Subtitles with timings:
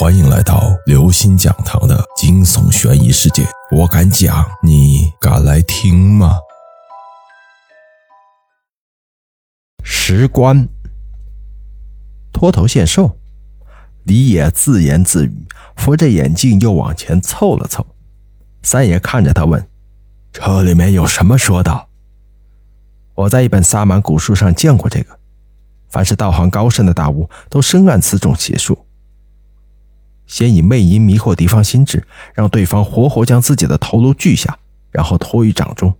[0.00, 3.46] 欢迎来到刘星讲堂的惊悚悬疑世界。
[3.70, 6.38] 我敢讲，你敢来听吗？
[9.82, 10.66] 石棺，
[12.32, 13.18] 脱头献寿。
[14.04, 17.86] 李野自言自语，扶着眼镜又往前凑了凑。
[18.62, 19.68] 三爷看着他问
[20.32, 21.90] ：“这里面有什么说道？”
[23.14, 25.20] 我在一本萨满古书上见过这个。
[25.90, 28.86] 凡是道行高深的大巫，都深谙此种邪术。
[30.30, 34.56] 先以魅淫迷惑敌方心智，让对方活活将自己的头颅锯下，
[34.92, 35.92] 然后托于掌中。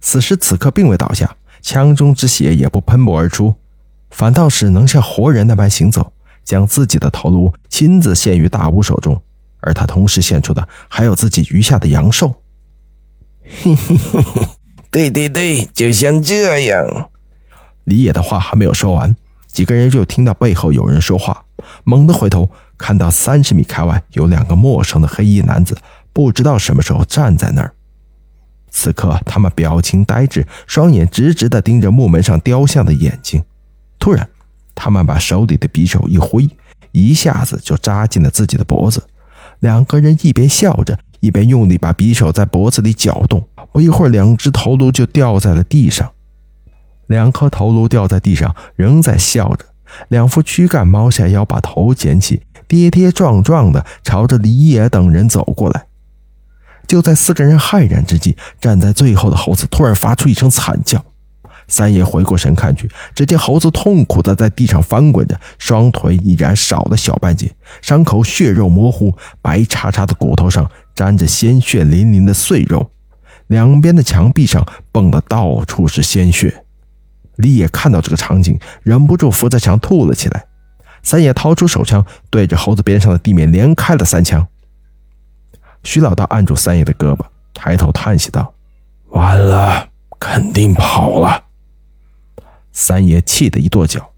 [0.00, 3.54] 此时此刻并未倒下，枪中之血也不喷薄而出，
[4.10, 6.12] 反倒是能像活人那般行走，
[6.44, 9.22] 将自己的头颅亲自献于大巫手中。
[9.60, 12.34] 而他同时献出的还有自己余下的阳寿。
[13.44, 14.48] 嘿嘿嘿嘿，
[14.90, 17.10] 对对对，就像这样。
[17.84, 19.14] 李野的话还没有说完，
[19.46, 21.44] 几个人就听到背后有人说话，
[21.84, 22.50] 猛地回头。
[22.80, 25.76] 看到三十米开外有两个陌生的黑衣男子，
[26.12, 27.72] 不知道什么时候站在那儿。
[28.70, 33.44] 此刻他们表情呆滞，双眼直直地盯着木门上雕像的眼睛。
[33.98, 34.26] 突然，
[34.74, 36.48] 他们把手里的匕首一挥，
[36.92, 39.04] 一下子就扎进了自己的脖子。
[39.58, 43.46] 两个人一边笑着，一边用力把匕首在脖子里搅动。
[43.72, 46.10] 不一会儿，两只头颅就掉在了地上。
[47.08, 49.66] 两颗头颅掉在地上，仍在笑着。
[50.08, 52.40] 两副躯干猫下腰，把头捡起。
[52.70, 55.86] 跌跌撞撞的朝着李野等人走过来。
[56.86, 61.04] 就在四个人骇然之际，站在最后的猴子突然发出一声惨叫。
[61.66, 72.88] 三爷回过神看去，只见猴子痛苦的在地上翻滚着，双腿已然少了小半截，伤口血肉模糊，白叉叉的骨头上沾着鲜血淋淋的碎肉，
[73.48, 76.64] 两边的墙壁上蹦的到处是鲜血。
[77.36, 80.44] 李野看到这个场景，忍不住扶着墙吐了起来。
[81.02, 84.46] 三爷掏出手枪，对着猴子边上的地面连开了三枪。
[85.82, 88.52] 徐老道按住三爷的胳膊，抬头叹息道
[89.10, 89.88] ：“完了，
[90.18, 91.44] 肯定跑了。”
[92.72, 94.10] 三爷气得一跺脚。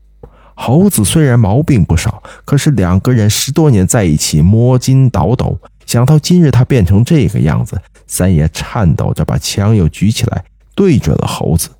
[0.54, 11.70] 猴子虽然毛病不少，可是两个人十多年在一起，摸金倒斗，想到今日他变成这个样子，三爷颤抖着把枪又举起来，对准了猴子。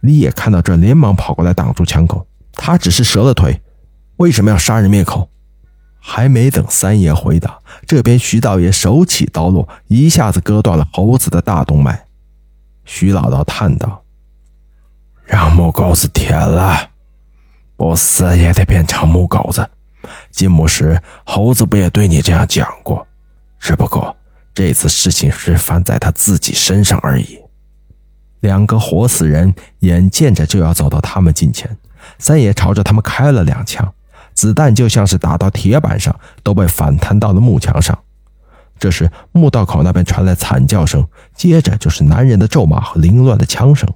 [0.00, 2.26] 李野看到这，连忙跑过来挡住枪口。
[2.52, 3.60] 他只是折了腿。
[4.16, 5.28] 为什么要杀人灭口？
[6.04, 12.06] 还没等三爷回答，这边徐道爷手起刀落，一下子割断了猴子的大动脉。
[12.84, 14.02] 徐老道叹道
[15.24, 16.90] ：“让母狗子舔了，
[17.76, 19.70] 不死也得变成母狗子。
[20.32, 23.06] 进墓时，猴子不也对你这样讲过？
[23.60, 24.16] 只不过
[24.52, 27.38] 这次事情是犯在他自己身上而已。”
[28.40, 31.78] 两个活死人眼见着就要走到他们近前，
[32.18, 33.94] 三爷朝着他们开了两枪。
[34.34, 37.98] 子弹就像是打到铁板上，都被反弹到了木墙上。
[38.78, 41.06] 这时，墓道口那边传来惨叫声，
[41.36, 43.88] 接着就是男人的咒骂和凌乱的枪声。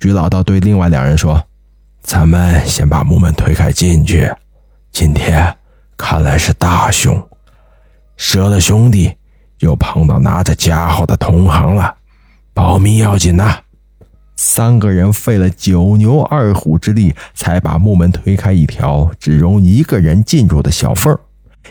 [0.00, 1.42] 徐老道对另外两人说
[2.02, 4.30] ：“咱们先把木门推开进去。
[4.92, 5.56] 今天
[5.96, 7.20] 看来是大凶，
[8.16, 9.12] 蛇的兄弟
[9.60, 11.96] 又碰到拿着家伙的同行了，
[12.52, 13.58] 保密要紧呐。”
[14.36, 21.16] 三个人费了九牛二虎之力，才把木门推开一条只容一个人进入的小缝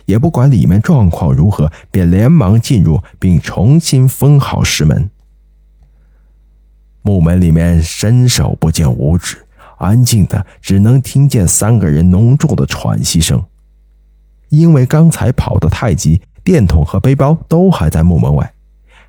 [0.06, 5.10] 也不管里面状况如何，便连忙进入，并重新封好石门。
[7.02, 9.46] 木门里面伸手不见五指，
[9.78, 13.44] 安静的只能听见三个人浓重的喘息声。
[14.50, 18.54] 因为刚才跑得太急，电筒和背包都还在木门外。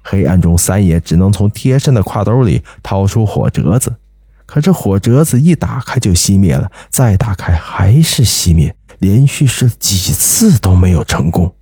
[0.06, 3.96] 黑暗中，三爷只能从贴身的挎兜里掏出火折子，
[4.44, 11.52] 可这火折子一打开就熄灭了，再打开还是熄灭，连续试几次都没有成功。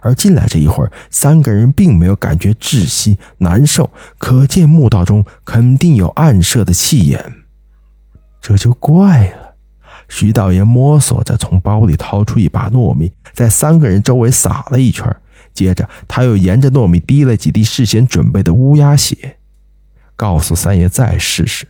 [0.00, 3.88] 而进来这一会儿，三个人并没有感觉窒息难受，
[4.18, 7.34] 可见墓道中肯定有暗射的气眼，
[8.40, 9.54] 这就怪了。
[10.08, 15.16] 徐道爷摸索着从包里掏出一把糯米，在三个人周围撒了一圈。
[15.52, 19.36] 接着，他又沿着糯米滴了几滴事先准备的乌鸦血，
[20.16, 21.68] 告诉三爷再试试。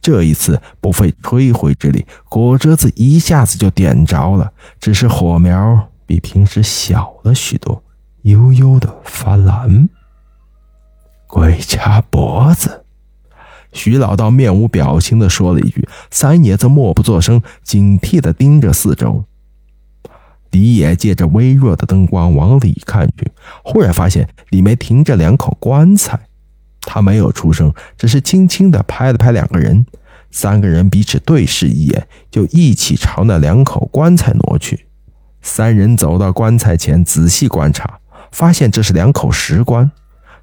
[0.00, 7.82] 这一次不费吹灰之力，火折子一下子就点着了，只是火苗比平时小了许多，
[8.22, 9.88] 悠悠的发蓝。
[11.26, 12.84] 鬼掐脖子，
[13.72, 19.24] 徐老道面无表情的说了一句，三爷则默不作声，警惕的盯着四周。
[20.50, 23.30] 李野借着微弱的灯光往里看去，
[23.62, 26.18] 忽然发现里面停着两口棺材。
[26.80, 29.84] 他没有出声，只是轻轻地拍了拍两个人。
[30.30, 34.86] 三个人彼此对视一眼，就一起朝那两口棺材挪去。
[35.40, 37.98] 三人走到棺材前，仔细观察，
[38.32, 39.90] 发现这是两口石棺，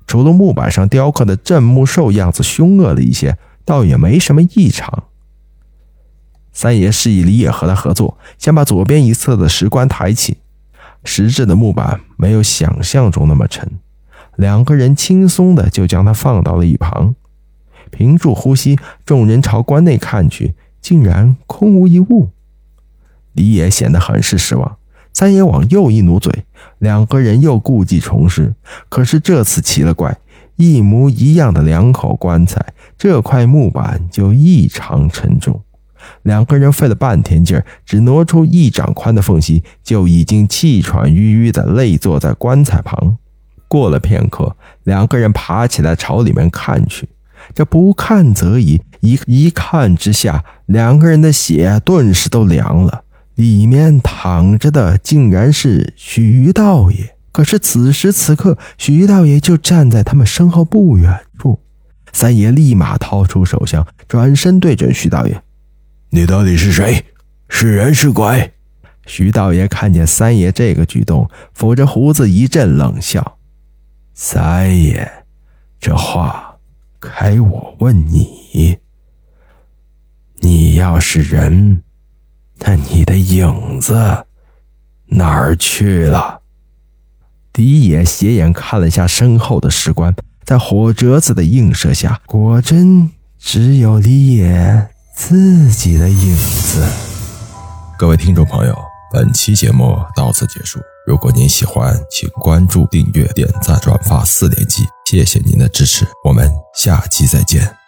[0.07, 5.03] 除了木板上雕刻的镇墓兽样子凶恶了一些，倒也没什么异常。
[6.55, 10.37] 三爷示意李野和他合作，先把左边一侧的石棺抬起。
[11.03, 13.69] 石质的木板没有想象中那么沉，
[14.37, 17.13] 两个人轻松的就将它放到了一旁。
[17.91, 22.29] 屏住呼吸，众人朝棺内看去，竟然空无一物。
[23.33, 24.77] 李野显得很是失望。
[25.13, 26.45] 三爷往右一努嘴，
[26.79, 28.55] 两个人又故技重施。
[28.89, 30.17] 可是这次奇了怪，
[30.55, 35.61] 一模一样的两口棺材，这块木板就异常沉重。
[36.23, 43.17] 两个人费了半天劲儿，只挪出一掌宽的缝隙，就已经气喘吁吁地累坐在棺材旁。
[43.67, 47.09] 过了片刻，两个人爬起来朝里面看去。
[47.53, 53.03] 这不看则已，一一看之下，两个人的血顿时都凉了。
[53.35, 57.15] 里面躺着的竟然是徐道爷。
[57.31, 61.59] 可是此时此刻，徐道爷就站在他们身后不远处。
[62.13, 65.43] 三爷立马掏出手枪，转身对准徐道爷。
[66.15, 67.03] 你到底是谁？
[67.49, 68.53] 是人是鬼？
[69.05, 73.37] 徐道爷看见三爷这个举动，抚着胡子一阵冷笑
[74.15, 75.25] ：“三爷，
[75.77, 76.55] 这话
[77.01, 78.77] 该我问你。
[80.39, 81.83] 你要是人，
[82.59, 84.25] 那你的影子
[85.07, 86.39] 哪儿去了？”
[87.51, 90.15] 狄野斜眼看了下身后的石棺，
[90.45, 94.87] 在火折子的映射下，果真只有李野。
[95.15, 96.85] 自己的影子。
[97.97, 98.77] 各位听众朋友，
[99.11, 100.79] 本期节目到此结束。
[101.07, 106.05] 如果您喜欢，请关注、订阅、点赞、转发四连击，谢谢您的支持。
[106.25, 107.84] 我们下期再见。